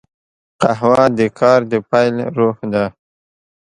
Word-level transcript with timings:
قهوه 0.61 1.05
د 1.17 1.19
کار 1.39 1.59
د 1.71 1.73
پیل 1.89 2.15
روح 2.37 2.57
ده 2.73 2.85